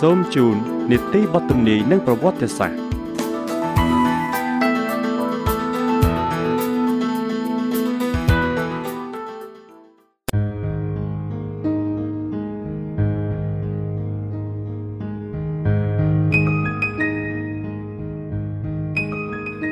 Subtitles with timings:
[0.00, 0.56] សូមជូន
[0.90, 2.78] នីតិបទទំនាយនិងប្រវត្តិសាស្ត្រ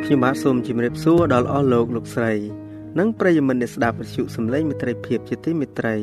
[0.05, 2.33] ខ្ញុំបាទសូមជម្រាបសួរដល់អស់លោកលោកស្រី
[2.99, 5.97] និងប្រិយមិត្តអ្នកស្ដាប់វិទ្យុសំឡេងមិត្តភាពជាទីមេត្រី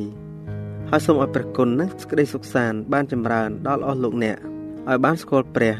[0.94, 4.38] ហើយសូមឲ្យព្រះគុណនិងសេចក្តីសុខសាន្តបានចម្រើនដល់អស់លោកអ្នក
[4.90, 5.76] ឲ្យបានស្គាល់ព្រះ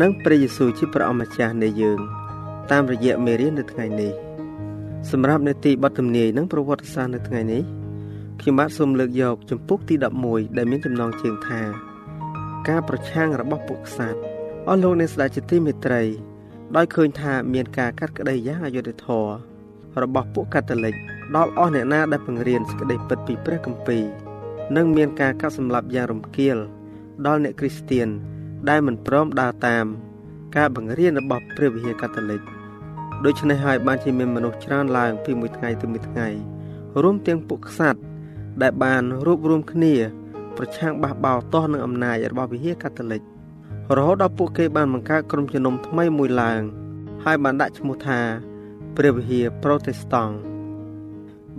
[0.00, 1.98] និងព្រះយេស៊ូវជាព្រះអម្ចាស់នៃយើង
[2.70, 4.12] តាមរយៈមេរៀននៅថ្ងៃនេះ
[5.10, 7.62] សម្រាប់នេតិបទទំនាយនិងប្រវត្តិសាស្ត្រនៅថ្ងៃនេះ
[8.40, 9.94] ខ្ញុំបាទសូមលើកយកចំពុកទី
[10.26, 11.60] 11ដែលមានចំណងជើងថា
[12.68, 14.20] ការប្រឆាំងរបស់ពួកក្សត្រ
[14.68, 16.02] អស់លោកអ្នកស្ដេចជាទីមេត្រី
[16.76, 19.30] ដោយឃើញថាមានការកាត់ក្តីយ៉ាងអយុត្តិធម៌
[20.02, 20.94] របស់ពួកកាតូលិក
[21.36, 24.31] ដល់អស់អ្នកណាដែលបង្រៀនសេចក្តីពិតពីព្រះគម្ពីរ
[24.76, 26.56] និងមានការកាប់សម្លាប់យ៉ាងរំគាល
[27.26, 28.08] ដល់អ្នកគ្រីស្ទៀន
[28.68, 29.84] ដែលមិនព្រមដើរតាម
[30.56, 32.40] ការបង្រៀនរបស់ព្រះវិហារកាតូលិក
[33.24, 36.28] ដូច្នេះហើយបានជាមានមនុស្សច្រើនឡើងពីមួយថ្ងៃទៅមួយថ្ងៃ
[37.02, 38.00] រួមទាំងពួកក្សត្រ
[38.62, 39.94] ដែលបានរួបរวมគ្នា
[40.56, 43.22] ប្រឆាំងបះបោទាស់នឹងអំណាចរបស់វិហារកាតូលិក
[43.96, 46.60] រហូតដល់ពួកគេបានបង្កើតក្រុមជំនុំថ្មីមួយឡើង
[47.24, 48.20] ហើយបានដាក់ឈ្មោះថា
[48.96, 50.34] ព្រះវិហារប្រូតេស្តង់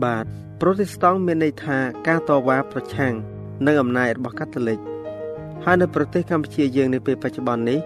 [0.04, 0.26] បាទ
[0.66, 3.14] ប្រូតេស្តង់មានន័យថាការតវ៉ាប្រឆាំង
[3.66, 4.80] នឹងអំណាចរបស់កាតូលិក
[5.64, 7.80] ហើយនៅប្រទេសកម្ពុជាយើងនាពេលបច្ចុប្បន្ននេះ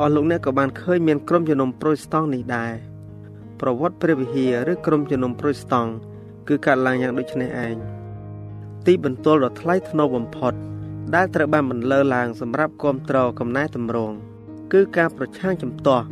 [0.00, 2.72] អស់លោកអ្នកក៏បានឃើញមានក្រុមជំនុំប្រូតេស្តង់នេះដែរ
[3.60, 5.90] ប្រវត្តិព្រះវិហារឬក្រុមជំនុំប្រូតេស្តង់
[6.48, 7.76] គឺកើតឡើងយ៉ាងដូចនេះឯង
[8.86, 10.52] ទីបន្ទល់ដ៏ថ្លៃថ្នូរបំផុត
[11.14, 14.16] ដែលត្រូវបានបន្លឺឡើងសម្រាប់គ្រប់គ្រងកំណែតម្រង់
[14.72, 16.06] គឺការប្រឆាំងចំទាស់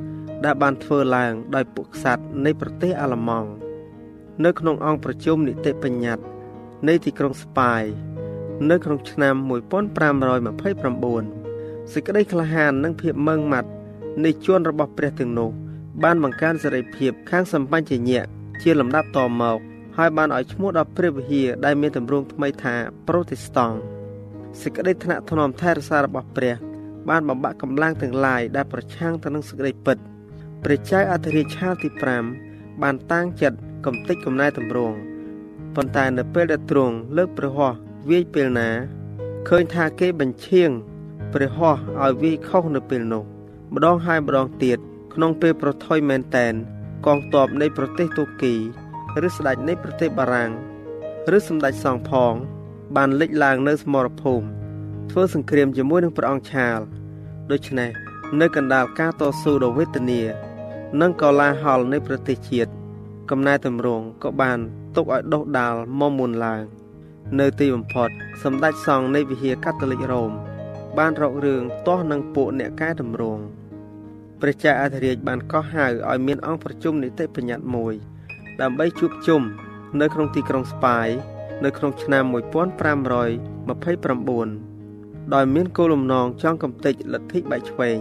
[0.44, 3.67] ដែលបានធ្វើឡើងដោយពួកក្សត្រនៃប្រទេសអាល្លឺម៉ង់
[4.44, 6.24] នៅក្នុងអង្គប្រជុំនីតិបញ្ញត្តិ
[6.88, 7.82] នៃទីក្រុងស្ប៉ាយ
[8.70, 13.70] នៅក្នុងឆ្នាំ1529សេចក្តីក្លាហាននិងភាពម៉ឺងម៉ាត់
[14.24, 15.50] នៃជួនរបស់ព្រះទាំងនោះ
[16.02, 18.22] បានបង្កើនសេរីភាពខាងសម្បញ្ញៈ
[18.62, 19.58] ជាលំដាប់តមក
[19.96, 22.74] ហើយបានឲ្យឈ្មោះដល់ព្រះវិហារដែលមានទម្រង់ថ្មីថា
[23.08, 23.76] ប្រូតេស្តង់
[24.60, 26.54] សេចក្តីថ្នាក់ថ្នមថែរក្សារបស់ព្រះ
[27.08, 29.96] បានបំបាក់កម្លាំងទាំងឡាយដែលប្រឆាំងទៅនឹងសេចក្តីពិត
[30.62, 31.88] ព្រះចៅអធិរាជឆាលទី
[32.36, 34.96] 5បានតាំងចិត្ត កំតិចកំណែតម្រង់
[35.74, 37.76] ប៉ុន្តែនៅពេលដែលទ្រង់លើកព្រះហស្ថ
[38.10, 38.70] វាយពេលណា
[39.48, 40.70] ឃើញថាគេបញ្ឈៀង
[41.32, 43.24] ព្រះហស្ថឲ្យវាយខុសនៅពេលនោះ
[43.74, 44.78] ម្ដងហើយម្ដងទៀត
[45.14, 46.54] ក្នុងពេលប្រថុយមែនតែន
[47.06, 48.54] កងទ័ពនៃប្រទេសទូគី
[49.26, 50.50] ឬស្ដេចនៃប្រទេសបារាំង
[51.36, 52.34] ឬសម្ដេចសង្ឃផង
[52.96, 54.46] បានលេចឡើងនៅសមរភូមិ
[55.10, 56.78] ធ្វើសង្គ្រាមជាមួយនឹងព្រះអង្គឆាល
[57.50, 57.90] ដូច្នេះ
[58.40, 60.22] នៅកណ្ដាលការតស៊ូដ៏វេទនា
[61.00, 62.70] និងកលាហលនៃប្រទេសជាតិ
[63.30, 64.58] កំណែតម្រង់ក៏បាន
[64.96, 66.62] ទុកឲ្យដុះដាលមកមុនឡើង
[67.40, 68.08] នៅទីបំផុត
[68.42, 70.30] សម្ដេចសង្ឃនៃវិហារកាតូលិករ៉ូម
[70.98, 73.42] បានរករឿងទាស់នឹងពួកអ្នកកែតម្រង់
[74.40, 77.94] ព្រះចៅអធិរាជបានកោះហៅឲ្យមានអង្គប្រជុំនីតិបញ្ញត្តិមួយ
[78.60, 79.42] ដើម្បីជួបជុំ
[80.00, 81.08] នៅក្នុងទីក្រុងស្ប៉ាយ
[81.64, 82.34] នៅក្នុងឆ្នាំ1529
[85.34, 87.98] ដោយមានគោលបំណងចង់កំទេចលទ្ធិបែកឆ្វេង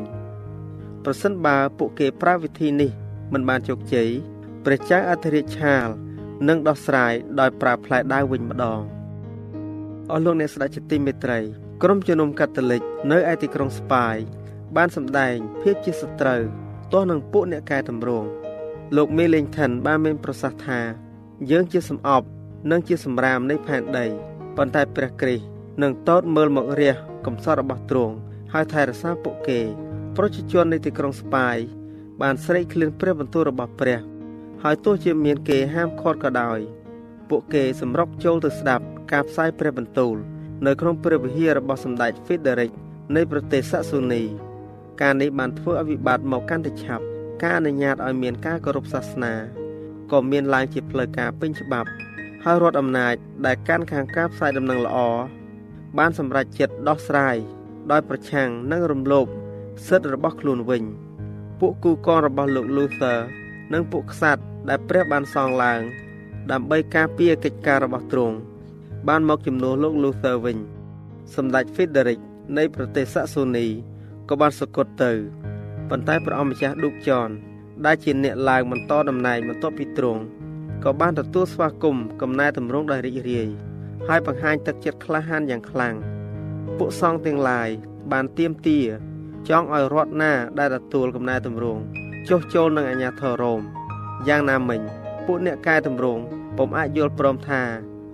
[1.04, 2.92] ប្រសិនបើពួកគេប្រើវិធីនេះ
[3.34, 4.10] មិនបានជោគជ័យ
[4.70, 5.88] ព្រះចៅអធិរាជឆាល
[6.50, 8.82] នឹងដោះស្រាយដោយប្រើផ្លែដាវវិញម្ដង
[10.12, 11.40] អស់លោកអ្នកស្ដេចជាទីមេត្រី
[11.84, 12.82] ក្រុមជំនុំកាតូលិក
[13.12, 14.16] នៅឯទីក្រុងស្ប៉ាយ
[14.76, 16.42] បានសម្ដែងភាពជាសត្រូវ
[16.92, 18.30] ទាស់នឹងពួកអ្នកកែតម្រង់
[18.98, 20.80] លោកមេលេងថិនបានមានប្រសាសន៍ថា
[21.52, 22.28] យើងជាសំអប់
[22.72, 24.06] និងជាសម្រាមនៃផែនដី
[24.58, 25.46] ប៉ុន្តែព្រះគ្រីស្ទ
[25.84, 28.16] នឹងតតមើលមករះកំសត់របស់ទ្រង់
[28.54, 29.60] ហើយថែរក្សាពួកគេ
[30.18, 31.58] ប្រជាជននៃទីក្រុងស្ប៉ាយ
[32.22, 34.17] បានស្រែកឃ្លានព្រះបន្ទូលរបស់ព្រះ
[34.64, 36.60] ហើយទោះជាមានគេហាមឃាត់ក៏ដោយ
[37.30, 40.16] ពួកគេសម្រុកចូលទៅស្ដាប់ការផ្សាយព្រះបន្ទូល
[40.66, 42.74] នៅក្នុងព្រះវិហាររបស់សម្ដេច Frederick
[43.16, 44.24] នៃប្រទេសសាក់សូនី
[45.02, 47.04] ការនេះបានធ្វើឲ្យវិបត្តិមកកាន់តែឆាប់
[47.42, 49.34] ការអនុញ្ញាតឲ្យមានការគោរពសាសនា
[50.12, 51.90] ក៏មានឡើងជាផ្លូវការពេញច្បាប់
[52.44, 53.16] ហើយរដ្ឋអំណាច
[53.46, 54.98] ដែលកាន់ខាងការផ្សាយដំណឹងល្អ
[55.98, 57.36] បានសម្រេចចិត្តដោះស្រាយ
[57.92, 59.28] ដោយប្រឆាំងនិងរំលោភ
[59.88, 60.84] សិទ្ធិរបស់ខ្លួនវិញ
[61.60, 63.20] ពួកគូកងរបស់លោក Luther
[63.74, 65.82] និងពួកក្សត្រដែលព្រះបានសង់ឡើង
[66.52, 68.36] ដើម្បីការពារកិច្ចការរបស់ទ្រង់
[69.08, 70.58] បានមកជំនួសលោក Luther វិញ
[71.36, 72.22] សម្ដេច Frederick
[72.58, 73.68] នៃប្រទេសសាក់សូនី
[74.30, 75.12] ក៏បានសគត់ទៅ
[75.90, 77.30] ប៉ុន្តែព្រះអង្គម្ចាស់ឌូកចន
[77.86, 80.22] ដែលជាអ្នកឡើងបន្តតំណែងបន្ទាប់ពីទ្រង់
[80.84, 83.48] ក៏បានទទួលស្វាគមន៍កំណែតម្រង់ដោយរីករាយ
[84.08, 85.96] ហើយបង្ហាញទឹកចិត្តក្លាហានយ៉ាងខ្លាំង
[86.78, 87.70] ពួកសង្ឃទាំងឡាយ
[88.12, 88.80] បានទៀមទា
[89.50, 91.82] ចង់ឲ្យរដ្ឋណាដែលទទួលកំណែតម្រង់
[92.32, 93.62] ចុះចូលនឹងអាញាធររ៉ូម
[94.28, 94.82] យ៉ាងណាមិញ
[95.26, 96.24] ពួកអ្នកកែតម្រង់
[96.58, 97.62] ពុំអាចយល់ព្រមថា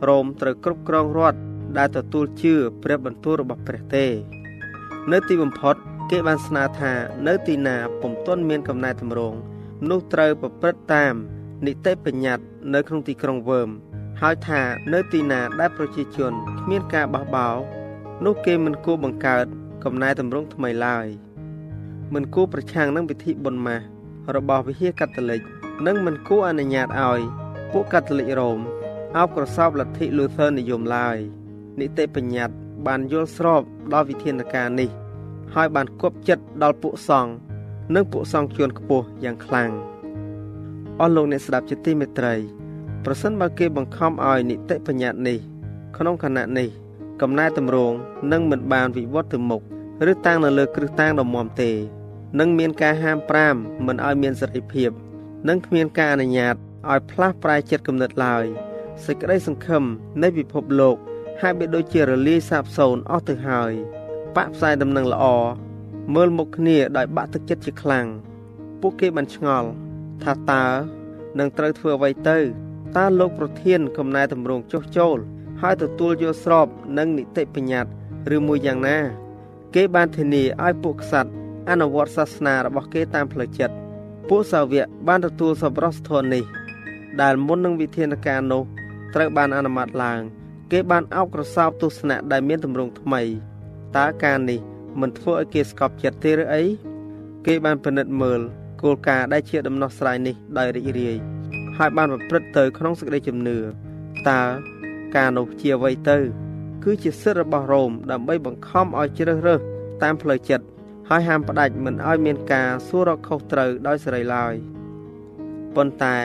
[0.08, 1.40] រ៉ូមត្រូវគ្រប់គ្រងរដ្ឋ
[1.78, 4.06] ដែលទទួលជឿព្រះបន្ទូលរបស់ព្រះទេ
[5.12, 5.76] នៅទីបំផុត
[6.12, 6.94] គេបានស្នើថា
[7.28, 9.38] នៅទីណាពុំទាន់មានកំណែតម្រង់
[9.90, 11.14] នោះត្រូវប្រព្រឹត្តតាម
[11.66, 13.70] នីតិបញ្ញត្តិនៅក្នុងទីក្រុងវើម
[14.22, 14.62] ហើយថា
[14.94, 17.56] នៅទីណាដែលប្រជាជនគ្មានការបះបោរ
[18.26, 19.46] នោះគេមិនគួរបង្កើត
[19.84, 21.08] កំណែតម្រង់ថ្មីឡើយ
[22.14, 23.86] មិនគួរប្រឆាំងនឹងពិធីបុណ្យម៉ាស់
[24.36, 25.42] របស់វិហារកាតូលិក
[25.88, 27.22] និងមិនគួរអនុញ្ញាតឲ្យ
[27.72, 28.60] ពួកកាតូលិករ៉ូម
[29.18, 31.18] អោបក្រសោបលទ្ធិ Luther និយមឡើយ
[31.80, 32.56] នីតិបញ្ញត្តិ
[32.86, 33.62] បានយល់ស្រប
[33.94, 34.90] ដល់វិធានការនេះ
[35.54, 37.32] ហើយបានគប់ចិត្តដល់ពួកសង្ឃ
[37.96, 39.70] និងពួកសង្ឃជួនខ្ពស់យ៉ាងខ្លាំង
[41.00, 42.34] អស់លោកអ្នកស្ដាប់ជាទីមេត្រី
[43.06, 45.38] ប្រសិនបើគេបង្ខំឲ្យនីតិបញ្ញត្តិនេះ
[45.98, 46.70] ក្នុងគណៈនេះ
[47.22, 47.96] កំណែតម្រង់
[48.32, 49.62] នឹងមិនបានវិវត្តទៅមុខ
[50.12, 51.72] ឬតាំងនៅលើគ្រឹះតាំងដ៏មាំទេ
[52.40, 53.56] នឹងមានការហាមប្រាម
[53.88, 54.92] មិនឲ្យមានសេរីភាព
[55.48, 56.56] និងគ្មានការអនុញ្ញាត
[56.90, 58.46] ឲ្យផ្លាស់ប្រែចិត្តគំនិតឡើយ
[59.06, 59.84] សេចក្តីសង្ឃឹម
[60.22, 60.96] នៃពិភពលោក
[61.42, 63.72] ហើយបីដូចជារលាយសាបសូន្យអស់ទៅហើយ
[64.36, 65.26] បាក់ផ្សាយដំណឹងល្អ
[66.16, 68.06] មើលមុខគ្នាដោយបាក់ទឹកចិត្តជាខ្លាំង
[68.82, 69.70] ពួកគេបានឆ្ងល់
[70.24, 70.66] ថាតើ
[71.40, 72.38] នឹងត្រូវធ្វើអ្វីទៅ
[72.98, 75.18] តើលោកប្រធានកំណែតម្រង់ចុះចូល
[75.62, 79.00] ហើយទទួលយល់ស្របនឹងនីតិបញ្ញត្តិឬមួយយ៉ាងណា
[79.76, 83.76] គេបានធានាឲ្យពួកក្សត្រ អនុវត្តសាសនារបស់គេតាមផ្លូវចិត្ត
[84.30, 86.44] ពួកសាវកបានទទួលសប្បុរសធម៌នេះ
[87.22, 88.64] ដែលមុននឹងវិធានការនោះ
[89.14, 90.22] ត្រូវបានអនុម័តឡើង
[90.72, 93.22] គេបានអោបក្រសោបទស្សនៈដែលមានទម្រង់ថ្មី
[93.98, 94.60] តើការនេះ
[95.02, 96.64] មិនធ្វើឲ្យគេស្កប់ចិត្តទេឬអី
[97.46, 98.42] គេបានពិនិត្យមើល
[98.82, 101.18] គោលការណ៍ដែលជាដំណោះស្រាយនេះដោយរីករាយ
[101.78, 103.58] ហើយបានប្រព្រឹត្តទៅក្នុងសេចក្តីជំនឿ
[104.30, 104.42] តើ
[105.16, 106.18] ការនោះជាអ្វីទៅ
[106.84, 109.60] គឺជាសិទ្ធិរបស់រ៉ូមដើម្បីបង្ខំឲ្យជ្រើសរើស
[110.04, 110.66] តាមផ្លូវចិត្ត
[111.10, 114.54] ហើយហាមផ្ដាច់មិនឲ្យមានការសួររកខុសត្រូវដោយសេរីឡើយ
[115.76, 116.18] ប៉ុន្តែ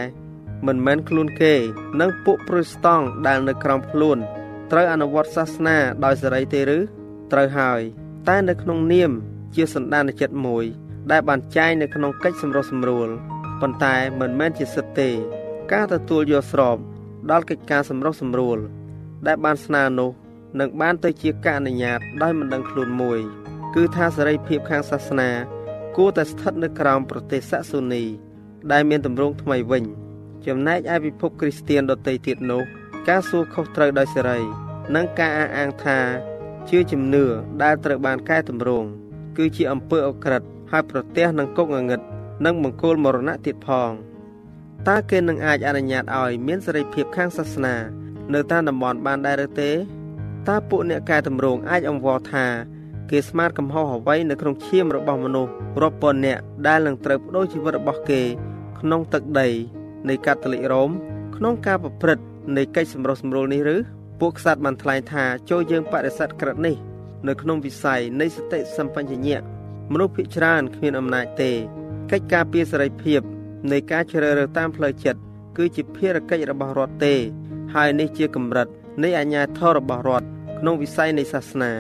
[0.66, 1.54] មិនមែនខ្លួនគេ
[2.00, 4.18] និងពួកប្រូតស្តង់ដែលនៅក្រោមខ្លួន
[4.70, 6.78] ត្រូវអនុវត្តសាសនាដោយសេរីទេឬ
[7.32, 7.80] ត្រូវហើយ
[8.28, 9.12] តែនៅក្នុងនាម
[9.54, 10.64] ជាសន្តានចិត្តមួយ
[11.10, 13.08] ដែលបានចែងនៅក្នុងកិច្ចសម្រុះសម្រួល
[13.60, 15.10] ប៉ុន្តែមិនមែនជាសិទ្ធិទេ
[15.72, 16.76] ការទទួលយកស្រប
[17.30, 18.58] ដល់កិច្ចការសម្រុះសម្រួល
[19.26, 20.10] ដែលបានស្នើនោះ
[20.60, 23.20] នឹងបានទៅជាការអនុញ្ញាតដោយមិនដឹងខ្លួនមួយ
[23.74, 25.30] គឺថាសេរីភាពខាងសាសនា
[25.96, 28.04] គួរតែស្ថិតនៅក្រោមប្រទេសសាក់សូនី
[28.72, 29.84] ដែលមានទម្រង់ថ្មីវិញ
[30.46, 32.62] ចំណែកឯពិភពគ្រីស្ទានដទៃទៀតនោះ
[33.08, 34.38] ការសួរខុសត្រូវដោយសេរី
[34.94, 35.98] និងការអះអាងថា
[36.70, 37.24] ជាជំនឿ
[37.62, 38.88] ដែលត្រូវបានកែតម្រង់
[39.36, 42.00] គឺជាអំពើអក្រិតហើយប្រទះនឹងគុកងងឹត
[42.44, 43.90] និងបង្គោលមរណៈទៀតផង
[44.88, 47.74] តើគេនឹងអាចអនុញ្ញាតឲ្យមានសេរីភាពខាងសាសនា
[48.34, 49.70] នៅតាមតំបន់បានដែរឬទេ
[50.48, 52.46] តើពួកអ្នកកែតម្រង់អាចអង្វរថា
[53.10, 58.20] គេស្មានកំហុសអ្វីនៅក្នុងឈាមរបស់មនុស្សរាប់ពាន់នាក់ដែលនឹងត្រូវបដូរជីវិតរបស់គេ
[58.80, 59.48] ក្នុងទឹកដី
[60.08, 60.90] នៃកាតូលិករ៉ូម
[61.36, 62.24] ក្នុងការប្រព្រឹត្ត
[62.56, 63.76] នៃកិច្ចសម្រុះសម្រួលនេះឬ
[64.20, 66.76] ពួកក្សត្របានថ្លែងថាចូលយើងបដិសេធក្រិតនេះ
[67.28, 69.40] នៅក្នុងវិស័យនៃសតិសម្បញ្ញៈ
[69.92, 71.50] មនុស្សភាគច្រើនគ្មានអំណាចទេ
[72.10, 73.20] កិច្ចការពារសេរីភាព
[73.72, 75.20] នៃការជ្រើសរើសតាមផ្លូវចិត្ត
[75.56, 77.14] គឺជាភារកិច្ចរបស់រដ្ឋទេ
[77.74, 78.68] ហើយនេះជាកម្រិត
[79.02, 80.26] នៃអាជ្ញាធររបស់រដ្ឋ
[80.58, 81.72] ក្នុងវិស័យនៃសាសនា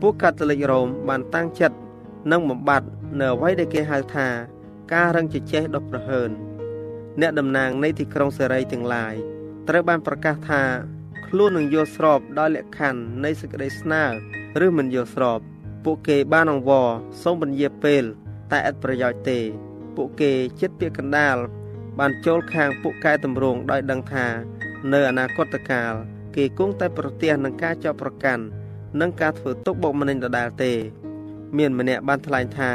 [0.00, 1.76] ពួកកាតូលិករ៉ូមបានតាំងចិត្ត
[2.32, 2.88] និងបំបត្តិ
[3.20, 4.28] នៅអ្វីដែលគេហៅថា
[4.92, 6.30] ការរឹងជជែកដ៏ប្រហើន
[7.20, 9.14] អ្នកតំណាងនៃទីក្រុងសេរីទាំងឡាយ
[9.68, 10.62] ត្រូវបានប្រកាសថា
[11.26, 14.04] ខ្លួននឹងយល់ស្របដោយលក្ខខណ្ឌនៃសេចក្តីស្នើ
[14.64, 15.40] ឬមិនយល់ស្រប
[15.84, 16.88] ពួកគេបានអង្វរ
[17.22, 18.04] សូមពន្យាពេល
[18.52, 19.38] តែឥតប្រយោជន៍ទេ
[19.96, 21.36] ពួកគេចិត្តពាក្យកណ្ដាល
[21.98, 24.26] បានចូលខាងពួកកែតម្រង់ដោយដឹងថា
[24.92, 25.92] នៅអនាគតកាល
[26.36, 28.44] គេគង់តែប្រទះនឹងការចាប់ប្រកាន់
[29.00, 30.72] និងការធ្វើទុកបុកម្នេញដដែលទេ
[31.58, 32.70] មានម្នាក់បានថ្លែងថា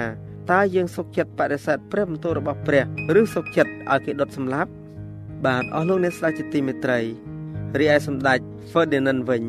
[0.52, 2.84] តើយើងសុខចិត្តបដិសេធព្រះបន្ទូលរបស់ព្រះ
[3.22, 4.72] ឬសុខចិត្តឲ្យគេដុតសម្លាប់
[5.46, 7.00] បាទអស់លោកអ្នកស្ដាប់ជាទីមេត្រី
[7.80, 8.40] រីឯសម្ដេច
[8.72, 9.44] Ferdinand វិញ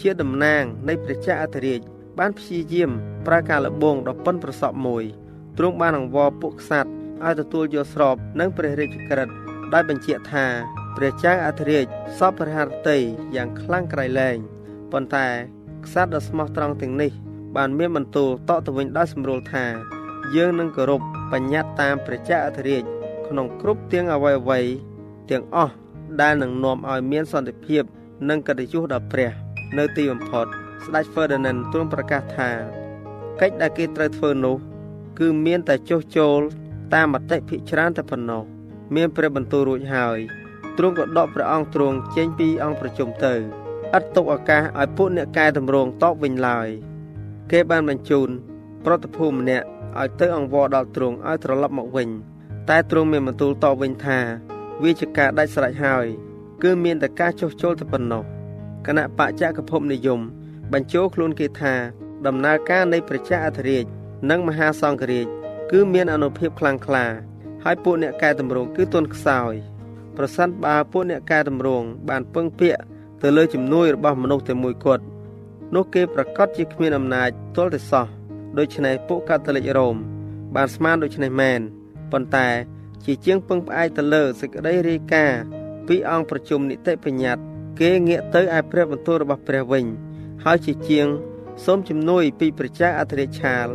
[0.00, 1.80] ជាតំណាងនៃព្រះចក្រអធិរាជ
[2.18, 2.90] បានព្យាយាម
[3.26, 5.04] ប្រើការលបងដ៏ប៉ុនប្រសពមួយ
[5.58, 6.90] ទ្រង់បានអង្វរពួកក្សត្រ
[7.24, 9.34] ឲ្យទទួលយកស្របនឹងព្រះរាជក្រឹត្យ
[9.74, 10.46] ដោយបញ្ជាក់ថា
[10.96, 11.86] ព្រះចៅអធិរាជ
[12.18, 12.98] សពព្រះハរតី
[13.36, 14.36] យ៉ាងខ្លាំងក្រៃលែង
[14.92, 15.28] ប៉ុន្តែ
[15.86, 17.10] ក្សត្រដ៏ស្មោះត្រង់ទាំងនេះ
[17.56, 19.64] បានមានបន្ទូលតទៅវិញដោយសម្រួលថា
[20.36, 21.00] យើងនឹងគោរព
[21.32, 22.82] បញ្ញត្តិតាមព្រះចៅអធិរាជ
[23.26, 24.64] ក្នុងគ្រប់ទាំងអវយវ័យ
[25.30, 25.74] ទាំងអស់
[26.20, 27.82] ដែលនឹងនាំឲ្យមានសន្តិភាព
[28.28, 29.30] និងកិត្តិយសដល់ព្រះ
[29.78, 30.46] នៅទីបំផុត
[30.84, 32.50] ស្ដេច Ferdinand ទ្រង់ប្រកាសថា
[33.40, 34.56] កិច្ចដែលគេត្រូវធ្វើនោះ
[35.18, 36.40] គឺមានតែចុះចូល
[36.94, 38.42] តាមមតិភិច្រើនតែប៉ុណ្ណោះ
[38.94, 40.18] មានព្រះបន្ទូលរួចហើយ
[40.78, 43.34] ទ្រង់ក៏ដកព្រះអង្គទ្រង់ចេញពីអង្គប្រជុំទៅ
[43.94, 46.68] ឥតទុកឱកាសឲ្យពួកអ្នកកែតម្រង់តបវិញឡើយ
[47.50, 48.28] គេបានបញ្ជូន
[48.84, 49.66] ប្រតិភូម្នាក់
[49.98, 52.08] ឲ្យទៅអង្វរដល់ទ្រង់ឲ្យត្រឡប់មកវិញ
[52.70, 54.18] តែទ្រង់មានបន្ទូលតបវិញថា
[54.82, 56.06] វាជាការដាច់ស្រេចហើយ
[56.62, 58.24] គឺមានតែការចុះចូលតែប៉ុណ្ណោះ
[58.86, 60.20] គណៈបច្ចកភពនិយម
[60.72, 61.74] បញ្ចូលខ្លួនគេថា
[62.26, 63.84] ដំណើរការនៃប្រជាអធិរាជ
[64.30, 65.26] និងមហាសង្ឃរាជ
[65.72, 67.06] គឺមានអនុភាពខ្លាំងក្លា
[67.64, 69.54] ហើយពួកអ្នកកែតម្រង់គឺទន់ខ្សោយ
[70.16, 72.80] ប្រសិនបើពួកអ្នកកែតម្រង់បានពឹងពាក់
[73.28, 75.04] ទៅលើជំនួយរបស់មនុស្សតែមួយគត់
[75.74, 78.06] នោះគេប្រកាសជាគ្មានអំណាចទល់តែសោះ
[78.58, 79.96] ដូច្នេះពួកកាតូលិករ៉ូម
[80.54, 81.60] បានស្មានដូច្នេះមែន
[82.12, 82.48] ប៉ុន្តែ
[83.04, 85.40] ជាជាងពឹងផ្អែកទៅលើសេចក្តីរាយការណ៍
[85.86, 87.42] ពីអង្គប្រជុំនីតិបញ្ញត្តិ
[87.80, 89.84] គេងាកទៅឯព្រះបន្ទូលរបស់ព្រះវិញ
[90.44, 91.08] ហើយជាជាង
[91.64, 93.66] សូមជំនួយពីប្រជាអធិរាជឆាល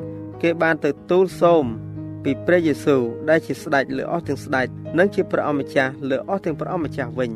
[0.42, 1.66] គេបានទៅទូលសូម
[2.24, 4.68] ពីព្រះយេស៊ូវដែលជាស្ដេចលើអស់ទាំងស្ដេច
[4.98, 7.32] និងជាព្រះអម្ចាស់លើអស់ទាំងព្រះអម្ចាស់វិញ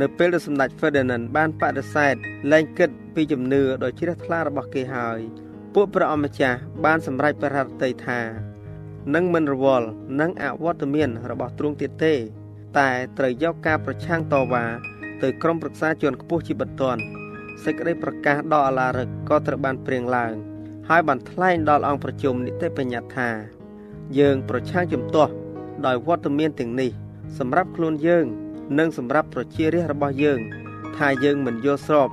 [0.00, 2.14] នៅពេលដែលសម្ដេច Ferdinand បានបដិសេធ
[2.52, 5.18] លែងគិតពីជំនឿដ៏ជ្រះថ្លារបស់គេហើយ
[5.74, 8.20] ពួកព្រះអម្ចាស់បានសម្រេចប្រតិទិថា
[9.14, 9.86] នឹងមិនរវល់
[10.20, 12.14] នឹងអវត្តមានរបស់ទ្រង់ទៀតទេ
[12.78, 14.64] តែត្រូវយកការប្រឆាំងតវ៉ា
[15.22, 17.00] ទៅក្រុមប្រឹក្សាជាន់ខ្ពស់ជាបន្ទាន់
[17.64, 20.34] សេចក្តីប្រកាសដ៏អាឡារឹកក៏ត្រូវបានព្រៀងឡើង
[20.88, 23.30] ហើយបានថ្លែងដល់អង្គប្រជុំនីតិបញ្ញត្តិថា
[24.18, 25.32] យើងប្រឆាំងជំទាស់
[25.86, 26.90] ដោយវត្តមានទាំងនេះ
[27.38, 28.26] សម្រាប់ខ្លួនយើង
[28.78, 30.40] និងសម្រាប់ប្រជារាស្ត្ររបស់យើង
[30.96, 32.08] ថាយើងមិនយល់ស្រប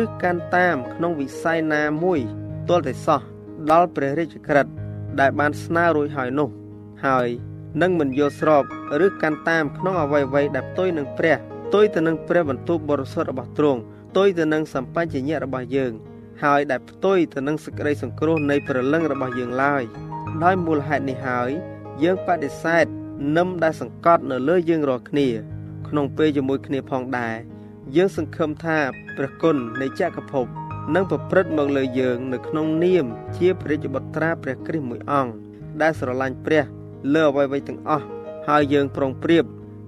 [0.00, 2.20] ឬកាន់តាមក្នុងវិស័យណាមួយ
[2.68, 3.20] ទាល់តែសោះ
[3.70, 4.72] ដល់ព្រះរាជក្រឹត្យ
[5.20, 6.48] ដែលបានស្នើរួចហើយនោះ
[7.06, 7.28] ហើយ
[7.82, 8.64] នឹងមិនយល់ស្រប
[9.04, 11.36] ឬកាន់តាមក្នុងអវ័យអ្វីដែលផ្ទុយនឹងព្រះ
[11.66, 15.92] ផ្ទុយទៅនឹងព្រះបន្ទូលបរិសុទ្ធរបស់ទ្រង់ផ្ទុយទៅនឹងសម្បញ្ញៈរបស់យើង
[16.44, 19.84] ហើយដែលផ្ទុយទៅនឹងសេចក្តីសង្គ្រោះនៃព្រលឹងរបស់យើងឡើយ។
[20.44, 21.50] ដោយមូលហេតុនេះហើយ
[22.02, 22.84] យើងបដិសេធ
[23.36, 25.28] នឹមដែលសង្កត់នៅលើយើងរាល់គ្នា
[25.88, 27.36] ក្នុងពេលជាមួយគ្នាផងដែរ
[27.96, 28.78] យើងសង្ឃឹមថា
[29.16, 30.46] ព្រះគុណនៃចក្រភព
[30.94, 33.06] នឹងប្រព្រឹត្តមកលើយើង នៅក្នុងនាម
[33.36, 35.32] ជាព្រះរាជបុត្រាព្រះគ្រីស្ទមួយអង្គ
[35.82, 36.64] ដែលស្រឡាញ់ព្រះ
[37.14, 38.06] លើអ្វីៗទាំងអស់
[38.48, 39.44] ហើយយើងប្រុងប្រៀប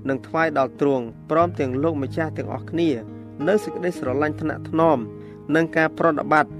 [0.09, 2.91] នឹងថ្វាយដល់ទ្រង់ព្រមទាំងលោកម្ចាស់ទាំងអស់គ្នា
[3.49, 4.99] នៅសេចក្តីស្រឡាញ់ថ្នាក់ថ្នម
[5.55, 6.53] និងការប្រតិបត្តិ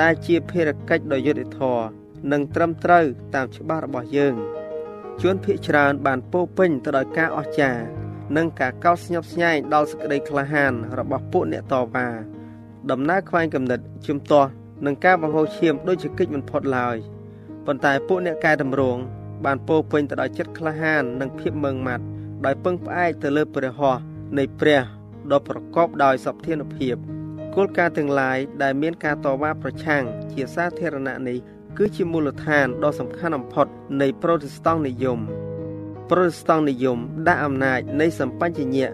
[0.00, 1.84] ដែលជាភារកិច្ចដ៏យុត្តិធម៌
[2.32, 3.04] និងត្រឹមត្រូវ
[3.34, 4.34] តាមច្បាប់របស់យើង
[5.20, 7.84] ជួនភាកច្រើនបានពោពេញទៅដោយការអស្ចារ្យ
[8.36, 12.08] និងការកោតស្ញប់ស្ញែងដល់សេចក្តីក្លាហាន របស់ពួកអ្នកតវ៉ា
[12.90, 14.50] ដំណើរខ្វែងគំនិតជំទាស់
[14.86, 16.96] នឹងការបង្ហូរឈាមដូចជាកិច្ចមិនផុតឡើយ
[17.66, 19.02] ប៉ុន្តែពួកអ្នកកែតម្រង់
[19.44, 22.04] បានពោពេញទៅដោយចិត្តក្លាហាន និងភាពម៉ឺងម៉ាត់
[22.44, 24.00] ដោយពឹងផ្អែកទៅលើព្រះហស្ថ
[24.38, 24.82] នៃព្រះ
[25.32, 26.96] ដ៏ប្រកបដោយសព្វធានុភាព
[27.54, 31.38] គោលការណ៍ទាំងឡាយដែលមានការតវ៉ាប្រឆាំងជាសាធារណៈនេះ
[31.78, 33.66] គឺជាមូលដ្ឋានដ៏សំខាន់បំផុត
[34.00, 35.20] នៃប្រូតេស្តង់និយម
[36.10, 36.98] ប្រូតេស្តង់និយម
[37.28, 38.90] ដាក់អំណាចនៃសម្បញ្ញៈ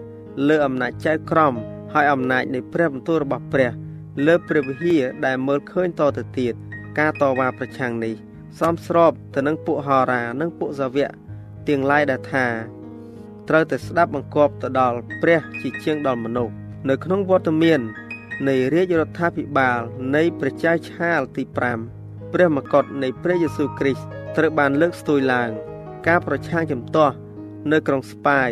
[0.47, 1.53] លើអំណាចចៅក្រម
[1.93, 3.71] ហើយអំណាចនៃព្រះបន្ទូលរបស់ព្រះ
[4.25, 6.53] លើព្រះវិហារដែលមើលឃើញតទៅទៀត
[6.99, 8.15] ការតវ៉ាប្រឆាំងនេះ
[8.59, 11.11] សមស្របទៅនឹងពួកហោរានិងពួកសាវក
[11.67, 12.45] ទាំងឡាយដែលថា
[13.49, 16.53] ត្រូវតែស្ដាប់បង្គាប់ទៅដល់ព្រះជាជាងដល់មនុស្ស
[16.89, 17.81] នៅក្នុងវត្តមាន
[18.47, 19.79] នៃរាជរដ្ឋាភិបាល
[20.15, 21.43] នៃប្រជាឆាលទី
[21.89, 24.07] 5ព្រះមកុដនៃព្រះយេស៊ូវគ្រីស្ទ
[24.37, 25.51] ត្រូវបានលើកស្ទួយឡើង
[26.07, 27.15] ការប្រឆាំងចំទាស់
[27.71, 28.51] នៅក្រុងស្ប៉ាយ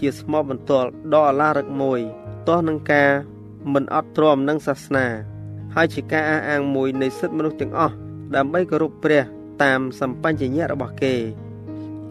[0.00, 2.00] ជាស្មោះបន្ទាល់ដ៏អាឡារឹកមួយ
[2.46, 3.10] ទាស់នឹងការ
[3.72, 5.06] មិនអត់ទ្រាំនឹងសាសនា
[5.74, 7.94] ហើយជាការអះអាងមួយនៃសិទ្ធិមនុស្សទាំងអស់
[8.34, 9.22] ដើម្បីគោរពព្រះ
[9.62, 11.14] តាមសម្បញ្ញៈរបស់គេ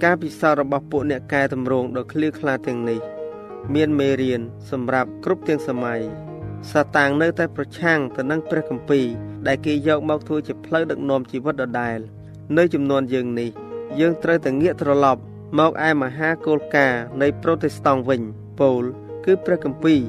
[0.04, 3.00] ការពិសោធន៍របស់ពួកអ្នកកែតម្រង់ដ៏ឃ្លាខ្លាទាំងនេះ
[3.74, 6.02] មានមេរៀនសម្រាប់គ្រប់ទាំងសម័យ
[6.72, 9.06] សាតាំងនៅតែប្រឆាំងទៅនឹងព្រះគម្ពីរ
[9.48, 12.00] ដែលគេយកមកធ្វើជាផ្លូវដឹកនាំជីវិតដដែល
[12.58, 13.52] នៅចំនួនយើងនេះ
[14.00, 15.22] យើងត្រូវតែងាកត្រឡប់
[15.60, 18.22] មកឯមហាគោលការណ៍នៃប្រូតេស្តង់វិញ
[18.60, 18.84] ពោល
[19.26, 20.00] គឺព្រះគម្ពីរ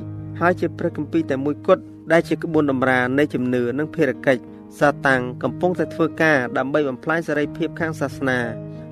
[0.41, 4.43] ហើយជាព្រះគម្ពីរតែមួយគត់ដែលជាក្បួនតម្រានៃជំនឿនិងភារកិច្ច
[4.79, 8.41] សាតាំងកំពុងតែធ្វើការដើម្បីបំផ្លាញសេរីភាពខាងសាសនា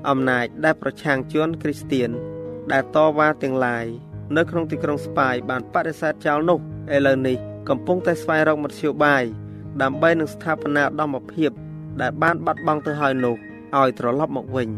[0.09, 2.11] អំណាចដែលប្រឆាំងជនគ្រីស្ទៀន
[2.73, 3.87] ដែលតវ៉ាទាំងឡាយ
[4.37, 6.59] នៅក្នុងទីក្រុងស្ប៉ាយបានបដិសេធចោលនោះ
[6.95, 7.37] ឥឡូវនេះ
[7.69, 9.25] កំពុងតែស្វែងរកមធ្យោបាយ
[9.83, 11.51] ដើម្បីនឹងស្ថាបនាដំណភាព
[12.01, 13.37] ដែលបានបាត់បង់ទៅហើយនោះ
[13.81, 14.69] ឲ្យត្រឡប់មកវិញ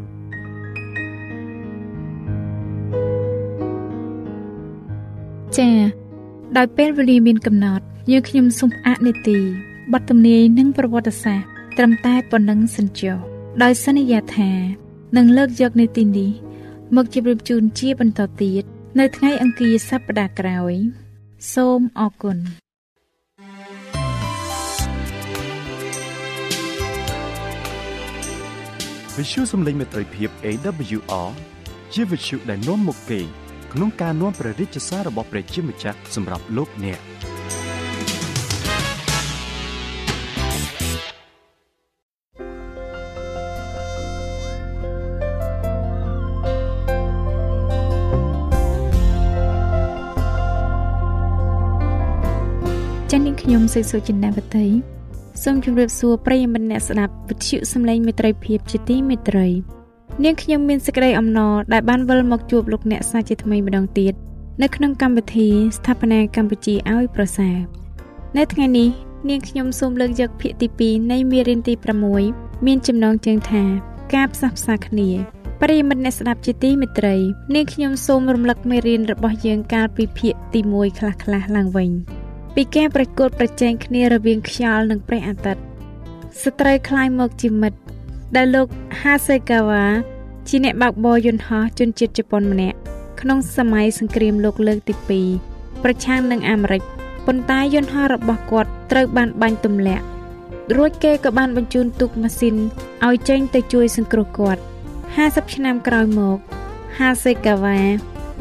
[5.56, 5.78] ចា៎
[6.56, 9.38] ដោយពេលវេលាមានកំណត់យើងខ្ញុំសូមអនុទី
[9.92, 13.16] បទទំនាយនិងប្រវត្តិសាស្ត្រត្រឹមតែប៉ុណ្ណឹងសិនចុះ
[13.62, 14.50] ដោយសន្យាថា
[15.16, 16.30] នឹងលើកយកនីតិនេះ
[16.96, 18.64] មកជម្រាបជូនជាបន្តទៀត
[18.98, 20.74] នៅថ្ងៃអង្គារសប្តាហ៍ក្រោយ
[21.54, 22.38] សូមអរគុណ
[29.18, 31.28] វិទ្យុសំឡេងមេត្រីភាព AWR
[31.94, 33.20] ជាវិទ្យុដែលនាំមកពី
[33.72, 37.00] ក្នុងការនាំព្រះរាជសាររបស់ព្រះជាម្ចាស់សម្រាប់លោកអ្នក
[53.10, 54.66] ចា៎នាងខ្ញុំសេកសុចិន្តាវតី
[55.42, 59.46] សូមជម្រាបសួរប្រិយមិត្តអ្នកស្ដាប់វិទ្យុសំឡេងមេត្រីភាពជាទីមេត្រី
[60.24, 64.12] នាងខ្ញុំមានសេចក្តីអំណរដែលបានវិលមកជួបលោកអ្នកសាជាថ្មីម្ដងទៀត
[64.62, 67.56] នៅក្នុងកម្មវិធីស្ថាបនាកម្ពុជាឲ្យប្រសើរ
[68.36, 68.88] នៅថ្ងៃនេះ
[69.28, 71.74] នាងខ្ញុំសូមលើកយកភាគទី2នៃមេរៀនទី
[72.20, 73.62] 6មានចំណងជើងថា
[74.14, 75.08] ការផ្សះផ្សាគ្នា
[75.60, 77.16] ប្រិយមិត្តអ្នកស្ដាប់ជាទីមេត្រី
[77.54, 81.90] នាងខ្ញុំសូមរំលឹកមេរៀនរបស់យើងកាលពីភាគទី1ខ្លះៗឡើងវិញ
[82.55, 85.61] ពីការប្រកួតប្រជែងគ្នារវាងខ្យល់និងព្រះអាទិត្យ
[86.43, 87.79] ស្ត្រីคล้ายមកជាមិត្ត
[88.35, 88.67] ដែលលោក
[89.01, 89.83] Hasegawa
[90.47, 92.77] ជាអ្នកបើកបរយន្តហោះជនជាតិជប៉ុនម្នាក់
[93.21, 94.95] ក្នុងសម័យសង្គ្រាមលោកលើកទី
[95.39, 96.81] 2ប្រឆាំងនឹងអាមេរិក
[97.27, 100.05] ប៉ុន្តែយន្តហោះរបស់គាត់ត្រូវបានបាញ់ទម្លាក់
[100.75, 102.55] រួចគេក៏បានបញ្ជូនទូកម៉ាស៊ីន
[103.07, 104.61] ឲ្យចេញទៅជួយសង្គ្រោះគាត់
[105.07, 106.37] 50ឆ្នាំក្រោយមក
[106.97, 107.77] Hasegawa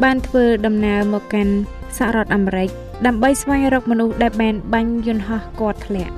[0.03, 1.55] បានធ្វើដំណើរមកកាន់
[1.97, 2.71] សហរដ្ឋអាមេរិក
[3.06, 6.14] ដើម្បីស្វែងរកមនុស្សដែលបានបាញ់យន្តហោះគាត់ធ្លាក់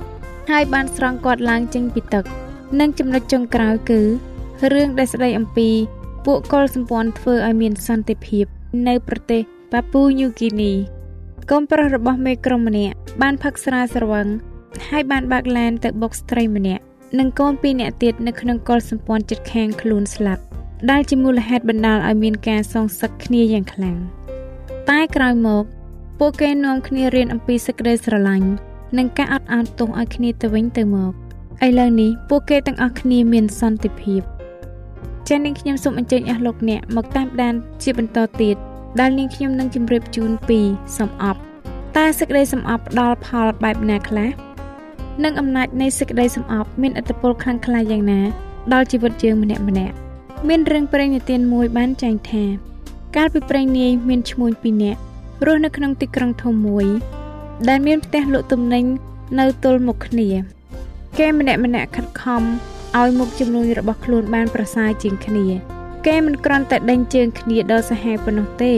[0.50, 2.24] ហើយបានស្រង់គាត់ឡើងចេញពីទឹក
[2.80, 4.00] និងចំណុចចុងក្រោយគឺ
[4.72, 5.68] រឿងដែលស្ដីអំពី
[6.26, 8.44] ពួកកុលសម្ព័ន្ធធ្វើឲ្យមានសន្តិភាព
[8.88, 10.72] នៅប្រទេសប៉ាពូញូគីនី
[11.50, 14.26] កូនប្រុសរបស់មេក្រុមម្នាក់បានផឹកស្រាស្រវឹង
[14.88, 16.82] ហើយបានបើកឡានទៅបុកស្ត្រីម្នាក់
[17.18, 20.42] និងកូនពីរនាក់ទៀតនៅក្នុងកុលសម្ព័ន្ធចិត្តខាងខ្លួនស្លាប់
[20.90, 23.96] ដែលជាមូលហេតុបណ្ដាលឲ្យមានការសងសឹកគ្នាយ៉ាងខ្លាំង
[24.90, 25.64] តែក្រោយមក
[26.18, 28.48] ពួកគេនាំគ្នារៀនអំពីសេចក្តីស្រឡាញ់
[28.98, 31.12] និងការអត់ឱនទោសឲ្យគ្នាទៅវិញទៅមក
[31.66, 34.20] ឥឡូវនេះពួកគេទាំងអស់គ្នាមានសន្តិភាព
[35.28, 38.56] ចា៎នាងខ្ញុំសូមអញ្ជើញអស់លោកអ្នកមកតាមដានជាបន្តទៀត
[39.00, 40.60] ដែលនាងខ្ញុំនឹងជម្រាបជូនពី
[40.98, 41.40] សំអប់
[41.96, 44.30] តើសេចក្តីសំអប់ផ្ដល់ផលបែបណាខ្លះ
[45.24, 48.20] និងអំណាចនៃសេចក្តីសំអប់មានឥទ្ធិពលខ្លាំងក្លាយ៉ាងណា
[48.72, 49.94] ដល់ជីវិតយើងម្នាក់ម្នាក់
[50.48, 52.44] មានរឿងព្រេងនិទានមួយបានចែងថា
[53.16, 55.00] កាលពីព្រេងនាយមានឈ្មួញពីរនាក់
[55.44, 56.86] រស់នៅក្នុងទីក្រុងធំមួយ
[57.68, 58.84] ដែលមានផ្ទះលក់ទំនិញ
[59.38, 60.28] នៅទល់មុខគ្នា
[61.18, 62.42] គេម្នាក់ម្នាក់ខិតខំ
[62.98, 65.46] ឲ្យមុខជំនួញរបស់ខ្លួនបានប្រសើរជាងគ្នា
[66.06, 68.74] គេមិនគ្រាន់តែដេញជើងគ្នាដល់សាហាវប៉ុណ្ណោះទេ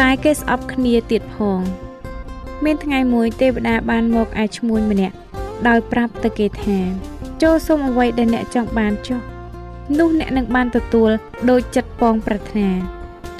[0.00, 1.60] តែគេស្អប់គ្នាទៀតផង
[2.64, 5.16] មានថ្ងៃមួយទេវតាបានមកឯឈ្មួញម្នាក់
[5.68, 6.78] ដោយប្រាប់ទៅគេថា
[7.42, 9.20] ចូលសុំអ្វីដែលអ្នកចង់បានចុះ
[9.98, 11.10] នោះអ្នកនឹងបានទទួល
[11.50, 12.68] ដោយចិត្តពងប្រាថ្នា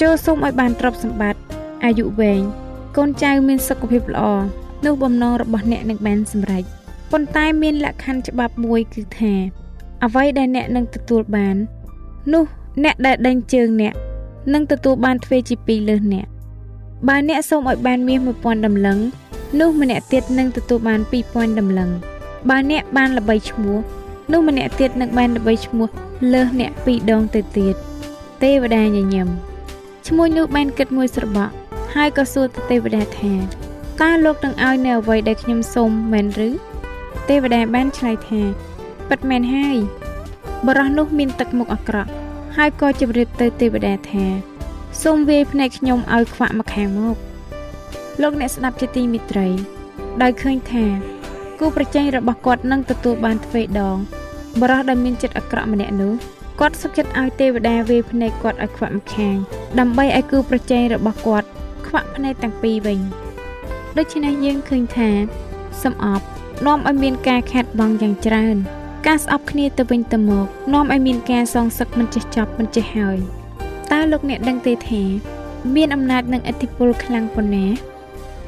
[0.01, 1.41] ចូលសុំឲ្យបានទ្រព្យសម្បត្តិ
[1.85, 2.43] អាយុវែង
[2.97, 4.23] កូនចៅមានសុខភាពល្អ
[4.85, 6.65] នោះបំណងរបស់អ្នកនឹងបានសម្រេច
[7.11, 9.33] ប៉ុន្តែមានលក្ខខណ្ឌច្បាប់មួយគឺថា
[10.05, 11.57] អ្វីដែលអ្នកនឹងទទួលបាន
[12.33, 12.45] នោះ
[12.85, 13.95] អ្នកដែលដេញជើងអ្នក
[14.55, 16.27] នឹងទទួលបានទ្វេជា2លើសអ្នក
[17.09, 18.99] បើអ្នកសូមឲ្យបានមាស1000ដំឡឹង
[19.61, 21.91] នោះម្នាក់ទៀតនឹងទទួលបាន2000ដំឡឹង
[22.51, 23.79] បើអ្នកបានល្បីឈ្មោះ
[24.33, 25.89] នោះម្នាក់ទៀតនឹងបានល្បីឈ្មោះ
[26.33, 27.75] លើសអ្នក2ដងទៅទៀត
[28.43, 29.29] ទេវតាញញឹម
[30.07, 31.53] ឈ្មោះនោះបានគិតមួយស្របក់
[31.95, 33.33] ហើយក៏សួរទៅទេវតាថា
[34.01, 36.51] តើលោកនឹងឲ្យនៅអ្វីដែលខ្ញុំសូមមែនឬ
[37.29, 38.41] ទេវតាបានឆ្លើយថា
[39.09, 39.77] ពិតមែនហើយ
[40.67, 42.11] បរោះនោះមានទឹកមុខអាក្រក់
[42.57, 44.25] ហើយក៏ជម្រាបទៅទេវតាថា
[45.03, 47.17] សូមវាយភ្នែកខ្ញុំឲ្យខ្វាក់មកខាងមក
[48.23, 49.49] លោកអ្នកស្ដាប់ជាទីមិត្តរី
[50.23, 50.85] ដោយឃើញថា
[51.61, 53.97] គូប្រជែងរបស់គាត់នឹងទទួលបានទ្វេដង
[54.61, 56.13] បរោះដែលមានចិត្តអាក្រក់ម្នាក់នោះ
[56.61, 59.37] គាត់សុខចិត្តឲ្យទេវតាវាយភ្នែកគាត់ឲ្យខ្វាក់ម្ខាង
[59.79, 61.49] ដើម្បីឲ្យគូប្រជែងរបស់គាត់
[61.92, 63.00] ខ្វាក់ភ្នែកទាំងពីរវិញ
[63.98, 65.10] ដូច្នេះយើងឃើញថា
[65.84, 66.26] សំអប់
[66.66, 68.58] នាំឲ្យមានការខាត់បងយ៉ាងច្រើន
[69.08, 73.18] ការស្អប់គ្នាទៅវិញទៅមកនាំឲ្យមានការសងសឹកមិនចេះចប់មិនចេះហើយ
[73.92, 75.04] តើលោកអ្នកដឹងទេថា
[75.76, 77.66] មានអំណាចនិងឥទ្ធិពលខ្លាំងប៉ុណ្ណា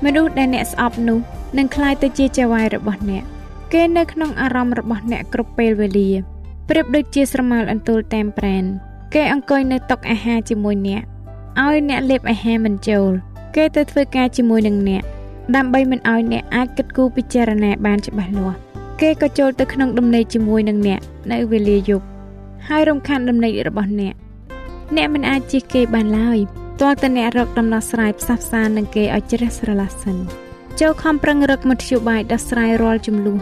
[0.04, 1.20] មនុស្សដែលអ្នកស្អប់នោះ
[1.58, 3.24] នឹងคล้ายទៅជាចៅហ្វាយរបស់អ្នក
[3.74, 6.10] គេនៅក្នុងអារម្មណ៍របស់អ្នកគ្រប់ពេលវេលា
[6.70, 8.64] ប្រៀបដូចជាស្រមើលអន្ទូលតាមប្រែន
[9.14, 11.02] គេអង្គុយនៅតុអាហារជាមួយអ្នក
[11.60, 13.12] ឲ្យអ្នកលេបអាហារមិនចូល
[13.57, 15.03] គេទៅធ្វើការជាមួយនឹងអ្នក
[15.57, 18.59] ដើម្បីមិនឲ្យអ្នកអាចគិតគូរពិចារណាបានច្បាស់លាស់
[19.01, 21.01] គេក៏ចូលទៅក្នុងដំណេកជាមួយនឹងអ្នក
[21.33, 22.05] នៅវេលាយប់
[22.69, 24.15] ហើយរំខានដំណេករបស់អ្នក
[24.97, 26.39] អ្នកមិនអាចជិះគេបានឡើយ
[26.81, 30.17] ទាល់តែអ្នករកដំណោះស្រាយផ្សះផ្សានឹងគេឲ្យជ្រះស្រឡះសិន
[30.81, 33.39] ចូលខំប្រឹងរកមធ្យោបាយដោះស្រាយរាល់ចំនួន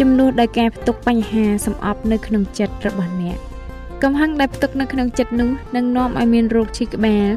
[0.00, 3.36] ចំនួនដោយការផ្ទុកបញ្ហាសម្អប់នៅក្នុងចិត្តរបស់អ្នក
[4.02, 7.28] កំហឹងដែលផ្ទុកនៅក្នុងចិត្តនោះនឹងនាំឲ្យមានរោគឈឺក្បាល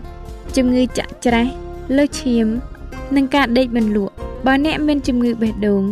[0.55, 1.62] ជំងឺចាក់ច្រេះ
[1.97, 2.47] លើសឈាម
[3.15, 4.13] និងការដេកមិនលក់
[4.45, 5.83] បើអ្នកមានជំងឺបេះដូង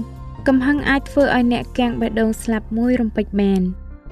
[0.47, 3.61] កំហឹងអាចធ្វើឲ្យអ្នកកាំងបេះដូងស្លាប់មួយរំពេចបាន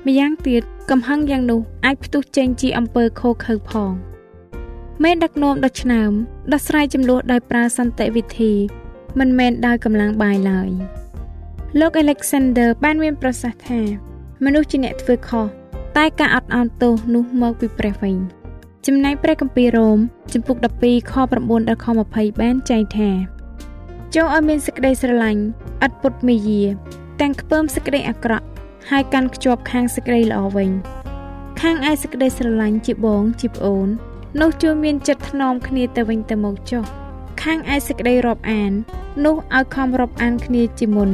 [0.06, 3.92] ម្យ៉ាងទៀតកំហឹងយ៉ាងនោះអាចផ្ទុះចេញជាអំពើខូខើផង
[5.04, 6.12] មេដឹកនាំដ៏ឆ្នើម
[6.54, 8.54] ដោះស្រាយចំនួនដោយប្រើសន្តិវិធី
[9.20, 10.70] មិនមែនដោយកម្លាំងបាយឡើយ
[11.80, 13.82] លោក Alexander បានមានប្រសាសន៍ថា
[14.44, 15.46] មនុស្សជាអ្នកធ្វើខុស
[15.98, 18.16] តែការអត់អន់ទោសនោះមកពីព្រះវិញ
[18.88, 19.98] ចំណែកព្រះគម្ពីររ៉ូម
[20.34, 23.10] ជំពូក12ខ9ដល់ខ20បានចែងថា
[24.16, 25.42] ចូលឲ្យមានសេចក្តីស្រឡាញ់
[25.86, 26.64] ឥតពុតមេយា
[27.22, 28.46] ទាំងខ្ពើមសេចក្តីអាក្រក់
[28.90, 30.70] ហើយកាន់ខ្ជាប់ខាងសេចក្តីល្អវិញ
[31.62, 33.88] ខាងឯសេចក្តីស្រឡាញ់ជាបងជាប្អូន
[34.42, 36.84] នោះជួយមានចិត្តថ្នមគ្នាទៅវិញទៅមកចុះ
[37.44, 38.72] ខាងឯសេចក្តីរាប់អាន
[39.26, 41.12] នោះឲ្យខំរាប់អានគ្នាជាមុន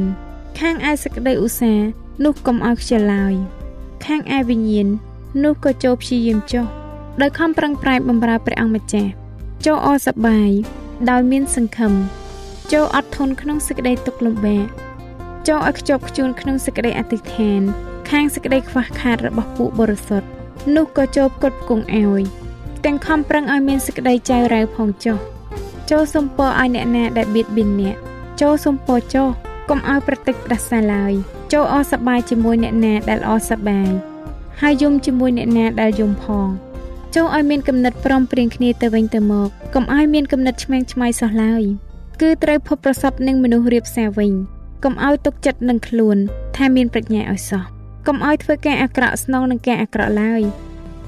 [0.60, 1.86] ខាងឯសេចក្តីឧស្សាហ៍
[2.24, 3.34] នោះកុំឲ្យខ្ជិលឡើយ
[4.06, 4.88] ខាងឯវិញ្ញាណ
[5.44, 6.85] នោះក៏ចូលព្យាយាមចុះ
[7.22, 9.10] ដោយខំប្រឹងប្រែងបម្រើព្រះអង្គម្ចាស់
[9.66, 10.50] ចូលអសប្បាយ
[11.10, 11.92] ដោយមានសង្ឃឹម
[12.72, 14.66] ចូលអត់ធន់ក្នុងសេចក្តីទុក្ខលំបាក
[15.48, 17.60] ចូលឲ្យខ្ជាប់ខ្ជួនក្នុងសេចក្តីអធិដ្ឋាន
[18.10, 20.28] ខាងសេចក្តីខ្វះខាតរបស់ពួកបរិសុទ្ធ
[20.76, 22.22] នោះក៏ចូលផ្គត់ផ្គង់ឲ្យ
[22.84, 25.18] ទាំងខំប្រឹងឲ្យមានសេចក្តីចៅរៅផងចុះ
[25.90, 27.96] ចូលសុំពរឲ្យអ្នកណាដែលបៀតបៀនអ្នក
[28.40, 29.28] ចូលសុំពរចុះ
[29.68, 31.12] កុំឲ្យប្រតិចផ្ដាសាឡើយ
[31.52, 33.90] ចូលអសប្បាយជាមួយអ្នកណាដែលអសប្បាយ
[34.60, 36.48] ហើយយំជាមួយអ្នកណាដែលយំផង
[37.18, 41.62] ចូលឲ្យមានគំនិតព្រមព្រៀងគ្នាទៅវិញទៅមកកុំឲ្យមានគំនិតឆ្មេងឆ្មៃសោះឡើយ
[42.20, 44.32] គឺត្រូវភពប្រសពនឹងមនុស្សរៀបសារវិញ
[44.84, 46.16] កុំឲ្យទុកចិត្តនឹងខ្លួន
[46.56, 47.62] ថាមានប្រាជ្ញាឲ្យសោះ
[48.06, 50.42] កុំឲ្យធ្វើការអាក្រក់ស្នងនឹងការអាក្រក់ឡើយ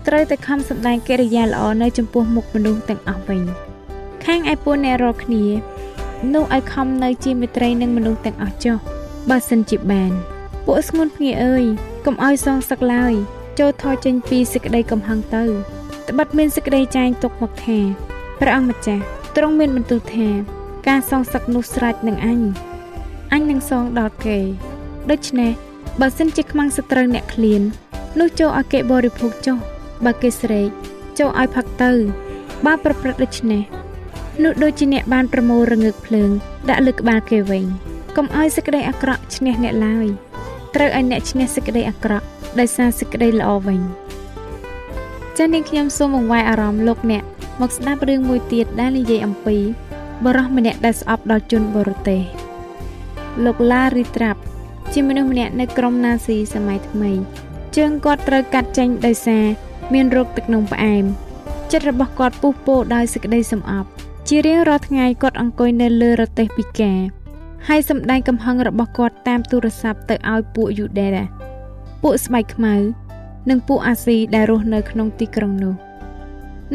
[0.07, 3.43] ត្រូវតែខំសម្ដែងកិរិយាល្អនៅចំពោះមុខមនុស្សទាំងអស់វិញ
[4.25, 5.45] ខាងឯពួកអ្នករកគ្នា
[6.35, 8.77] នោះឲ្យខំនៅជាមិត្តរីនឹងមនុស្សទាំងអស់ចុះ
[9.31, 10.13] បើសិនជាបាន
[10.65, 11.65] ពួកស្ងួនភ្ងាអើយ
[12.05, 13.15] កុំឲ្យសងសឹកឡើយ
[13.59, 15.45] ចូលថយចេញពីសេចក្តីកំហឹងទៅ
[16.09, 17.79] ត្បិតមានសេចក្តីចែងទុកមកថា
[18.41, 19.03] ព្រះអង្គម្ចាស់
[19.37, 20.29] ទ្រង់មានបន្ទូលថា
[20.89, 22.41] ការសងសឹកនោះស្រេចនឹងអញ
[23.33, 24.39] អញនឹងសងដល់គេ
[25.11, 25.53] ដូច្នេះ
[26.01, 27.63] បើសិនជាខ្មាំងសត្រូវអ្នកឃ្លាន
[28.19, 29.57] នោះចូលឲ្យគេបរិភោគចុះ
[30.05, 30.71] បើគេស្រែក
[31.19, 31.91] ចូលឲ្យផឹកទៅ
[32.67, 33.63] បើប្រព្រឹត្តដូច្នេះ
[34.45, 36.31] នោះដូចជាអ្នកបានប្រមូលរងើកភ្លើង
[36.71, 37.65] ដាក់លើក្បាលគេវិញ
[38.17, 40.07] កុំឲ្យសេចក្តីអាក្រក់ឈ្នះអ្នកឡើយ
[40.75, 42.27] ត្រូវឲ្យអ្នកឈ្នះសេចក្តីអាក្រក់
[42.59, 43.81] ដោយសារសេចក្តីល្អវិញ
[45.41, 47.25] ចា៎នាងខ្ញុំសូមបង្វែរអារម្មណ៍លោកអ្នក
[47.61, 49.57] មកស្ដាប់រឿងមួយទៀតដែលនិយាយអំពី
[50.25, 52.21] បរិះម្នាក់ដែលស្អប់ដល់ជនបរទេស
[53.45, 54.41] លោកឡារីត្រាប់
[54.93, 57.11] ជាមនុស្សម្នាក់នៅក្រុងណាស៊ីសម័យថ្មី
[57.77, 59.45] ជើងគាត់ត្រូវកាត់ចេញដោយសារ
[59.93, 61.05] មានរោគទឹកនោមផ្អែម
[61.73, 63.89] ចិត្តរបស់គាត់ពុះពោដោយសេចក្តីសំអប់
[64.29, 66.99] ជារៀងរាល់ថ្ងៃគាត់អង្គុយនៅលើរទេះពិការ
[67.69, 71.25] ហើយសម្ដែងកំហឹងរបស់គាត់តាមទូរស័ព្ទទៅឲ្យពួកយូដេរ៉ា
[72.03, 72.75] ពួកស្បែកខ្មៅ
[73.49, 75.75] និងពួកអាស៊ីដែលរស់នៅក្នុងទីក្រុងនោះ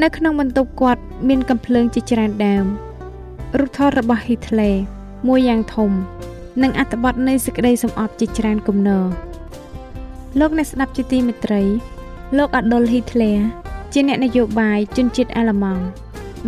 [0.02, 2.66] នៅក្នុងបន្ទប់គាត់មានកំភ្លើងជាច្រើនដើម
[3.60, 4.72] រូបថតរបស់ហ៊ីតឡេ
[5.28, 5.92] មួយយ៉ាងធំ
[6.64, 9.06] និងអត្ថបទនៃសេចក្តីសំអប់ជាច្រើនគំនរ
[10.40, 11.62] លោកអ្នកស្ដាប់ជាទីមេត្រី
[12.38, 13.32] លោកអាដុលហ៊ីតឡេ
[13.94, 15.84] ជាអ្នកនយោបាយជនជាតិអាល្លឺម៉ង់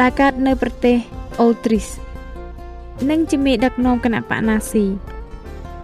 [0.01, 0.97] ដែលកើតនៅប្រទេស
[1.41, 1.87] អូទ្រីស
[3.09, 4.85] និងជាមេដឹកនាំគណៈបកណាស៊ី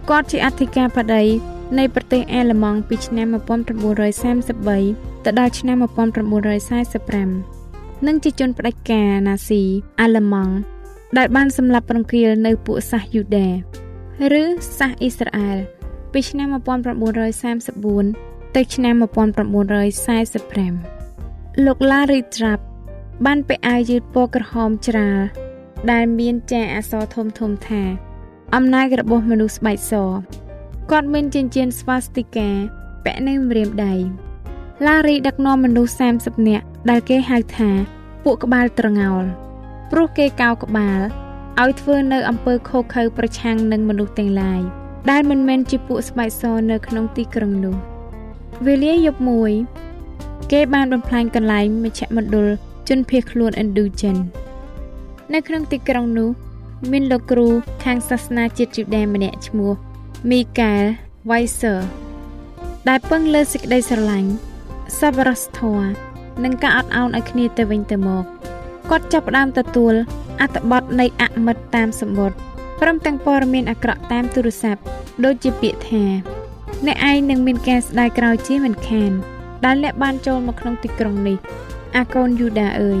[0.08, 1.22] គាត់ជាអធិការបតី
[1.78, 9.62] នៃប្រទេសអាល្លឺម៉ង់ពីឆ្នាំ1933ទៅដល់ឆ្នាំ1945និងជាជនផ្ដាច់ការណាស៊ី
[10.00, 10.54] អាល្លឺម៉ង់
[11.18, 13.48] ដែលបានសម្លាប់រង្គាលនៅពួកសាសយូដា
[14.40, 14.42] ឬ
[14.78, 15.58] សាសអ៊ីស្រាអែល
[16.12, 16.48] ពីឆ្នាំ
[17.32, 21.02] 1934ទៅឆ្នាំ1945
[21.64, 22.60] លោក Larry Trapp
[23.26, 25.18] បានពាក់អាវយឺតពណ៌ក្រហមច្រាល
[25.92, 27.82] ដែលមានចាអក្សរធំធំថា
[28.54, 29.92] អំណាចរបស់មនុស្សស្បែកស
[30.90, 32.48] គាត់មានចិញ្ចៀនស្វាស្តិកា
[33.04, 33.94] ពាក់នៅម្រាមដៃ
[34.86, 37.70] ឡារីដឹកនាំមនុស្ស30នាក់ដែលគេហៅថា
[38.24, 39.24] ពួកក្បាលត្រងោល
[39.90, 41.00] ព្រោះគេកោក្បាល
[41.62, 44.60] ឲ្យធ្វើនៅអំពើខុសខើប្រឆាំងនឹងមនុស្សទាំងឡាយ
[45.10, 47.76] ដែលមិនមែនជាពួកស្បែកសនៅក្នុងទីក្រុងនោះ
[48.66, 49.52] វេលាយប់មួយ
[50.52, 52.48] គេបានបំផ្លាញកន្លែងមជ្ឈមណ្ឌល
[52.88, 54.16] ជនភៀសខ្លួនឥណ្ឌូចិន
[55.34, 56.30] នៅក្នុងទីក្រុងនោះ
[56.92, 57.46] មានលោកគ្រូ
[57.84, 59.72] ខាងសាសនាជាតិយូដេម្នាក់ឈ្មោះ
[60.30, 60.86] Mikael
[61.30, 61.78] Weiser
[62.88, 64.30] ដែលពឹងលើសេចក្តីស្រឡាញ់
[64.98, 65.90] សប្បុរសធម៌
[66.44, 68.24] និងការអត់ឱនឲ្យគ្នាទៅវិញទៅមក
[68.90, 69.94] គាត់ចាប់ផ្ដើមទទួល
[70.40, 72.38] អត្ថបទនៃអមិត្តតាមសម្បត្តិ
[72.80, 74.82] ព្រមទាំងព័ត៌មានអាក្រក់តាមទូរស័ព្ទ
[75.24, 76.04] ដូចជាពាក្យថា
[76.86, 79.10] អ្នកឯងនឹងមានការស្ដាយក្រោយជាមិនខាន
[79.64, 81.38] ដែលអ្នកបានចូលមកក្នុងទីក្រុងនេះ
[81.96, 83.00] អាកូនយូដាអើយ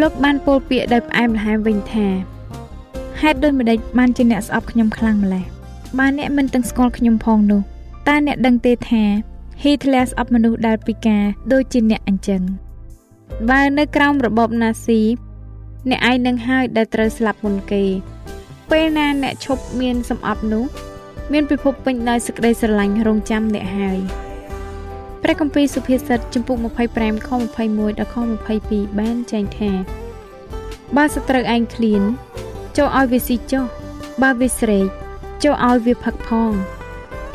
[0.00, 2.06] លោកបានពោលពាក្យដោយផ្អែមល្ហែមវិញថា
[3.20, 5.57] ហេតុដូចម្ដេចបានជាអ្នកស្អប់ខ្ញុំខ្លាំងម្ល៉េះ
[5.98, 7.60] បើអ្នកមិនទាំងស្គាល់ខ្ញុំផងនោះ
[8.08, 9.04] តើអ្នកដឹងទេថា
[9.62, 12.42] ហ៊ីតលែស្អប់មនុស្សដែលពិការដូចជាអ្នកអញ្ចឹង
[13.50, 15.00] បើនៅក្រោមរបបណាស៊ី
[15.90, 17.84] អ្នកឯងនឹងហើយដែលត្រូវស្លាប់មុនគេ
[18.70, 20.64] ពេលណាអ្នកឈប់មានសម្អប់នោះ
[21.32, 23.98] មានពិភពពេញដោយសេចក្តីស្រឡាញ់រងចាំអ្នកហើយ
[25.22, 26.56] ព្រះគម្ពីរសុភាសិតចំពុក
[26.92, 27.30] 25ខ
[27.64, 28.16] 21ដល់ខ
[28.58, 29.70] 22បានចែងថា
[30.96, 32.02] បើសត្រូវឯងឃ្លាន
[32.76, 33.64] ចូលឲ្យវាស៊ីចុះ
[34.22, 34.88] បើវាស្រេក
[35.42, 36.52] ចូលឲ្យវាផឹកផង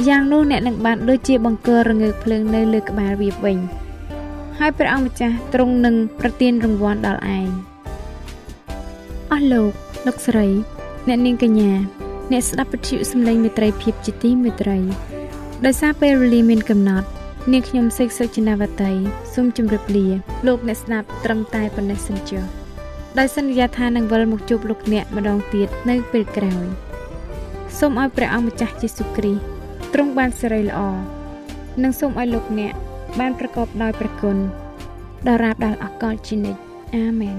[0.08, 3.58] យ៉ាងនោះអ្នកនឹងបានដូចជាបង្គើរងើកភ្លើងនៅលើក្បាលវាវិញ
[4.60, 7.48] ហើយព្រះអង្គម្ចាស់ទ្រង់នឹងប្រទានរង្វាន់ដល់ឯង
[9.32, 9.72] អស់លោក
[10.06, 10.48] លោកស្រី
[11.08, 11.72] អ្នកនាងកញ្ញា
[12.32, 14.78] អ្នកស្ដាប់វិទ្យុសំឡេងមេត្រីភាពជាទីមេត្រី
[15.66, 17.08] ដោយសារពេលវេលាមានកំណត់
[17.52, 18.92] នាងខ្ញុំសេកសុចិនាវតី
[19.34, 20.08] សូមជម្រាបលា
[20.48, 22.44] លោកអ្នកស្ដាប់ត្រឹមតែប៉ុណ្ណេះសិនចុះ
[23.18, 26.66] ដោយសន្យាថានឹងវិលមកជួបលោកអ្នកម្ដងទៀតនៅពេលក្រោយ
[27.80, 29.44] សូមឲ្យព្រះអង្គម្ចាស់យេស៊ូវគ្រីស្ទ
[29.94, 30.80] ទ្រង់បានសេរីល្អ
[31.84, 32.74] និងសូមឲ្យលោកអ្នក
[33.20, 34.38] បានប្រកបដោយព្រះគុណ
[35.28, 36.62] ដរាបដល់អកលជានិច្ច
[36.96, 37.38] អាមែន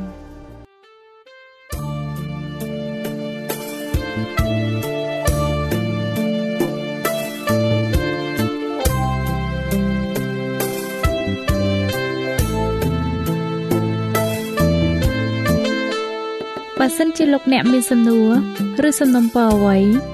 [16.81, 18.31] បើសិនជាលោកអ្នកមានសំណួរ
[18.89, 20.14] ឬសំណុំពរអ្វី